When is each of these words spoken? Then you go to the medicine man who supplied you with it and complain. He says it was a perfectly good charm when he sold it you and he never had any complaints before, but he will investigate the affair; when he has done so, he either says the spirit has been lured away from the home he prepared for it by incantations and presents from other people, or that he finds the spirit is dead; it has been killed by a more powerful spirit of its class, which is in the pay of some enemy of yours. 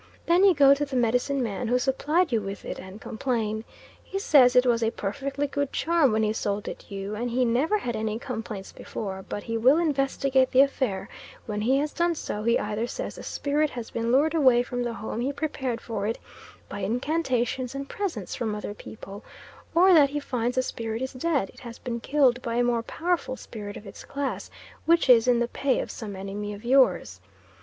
Then 0.25 0.43
you 0.43 0.55
go 0.55 0.73
to 0.73 0.83
the 0.83 0.95
medicine 0.95 1.43
man 1.43 1.67
who 1.67 1.77
supplied 1.77 2.31
you 2.31 2.41
with 2.41 2.65
it 2.65 2.79
and 2.79 2.99
complain. 2.99 3.63
He 4.03 4.17
says 4.17 4.55
it 4.55 4.65
was 4.65 4.81
a 4.81 4.89
perfectly 4.89 5.45
good 5.45 5.71
charm 5.71 6.11
when 6.11 6.23
he 6.23 6.33
sold 6.33 6.67
it 6.67 6.89
you 6.89 7.13
and 7.13 7.29
he 7.29 7.45
never 7.45 7.77
had 7.77 7.95
any 7.95 8.17
complaints 8.17 8.71
before, 8.71 9.23
but 9.29 9.43
he 9.43 9.59
will 9.59 9.77
investigate 9.77 10.49
the 10.49 10.61
affair; 10.61 11.07
when 11.45 11.61
he 11.61 11.77
has 11.77 11.93
done 11.93 12.15
so, 12.15 12.41
he 12.41 12.57
either 12.57 12.87
says 12.87 13.13
the 13.13 13.21
spirit 13.21 13.69
has 13.69 13.91
been 13.91 14.11
lured 14.11 14.33
away 14.33 14.63
from 14.63 14.81
the 14.81 14.93
home 14.95 15.21
he 15.21 15.31
prepared 15.31 15.79
for 15.79 16.07
it 16.07 16.17
by 16.67 16.79
incantations 16.79 17.75
and 17.75 17.87
presents 17.87 18.33
from 18.33 18.55
other 18.55 18.73
people, 18.73 19.23
or 19.75 19.93
that 19.93 20.09
he 20.09 20.19
finds 20.19 20.55
the 20.55 20.63
spirit 20.63 21.03
is 21.03 21.13
dead; 21.13 21.49
it 21.51 21.59
has 21.59 21.77
been 21.77 21.99
killed 21.99 22.41
by 22.41 22.55
a 22.55 22.63
more 22.63 22.81
powerful 22.81 23.35
spirit 23.37 23.77
of 23.77 23.85
its 23.85 24.03
class, 24.03 24.49
which 24.87 25.07
is 25.07 25.27
in 25.27 25.37
the 25.39 25.47
pay 25.47 25.79
of 25.79 25.91
some 25.91 26.15
enemy 26.15 26.55
of 26.55 26.65
yours. 26.65 27.21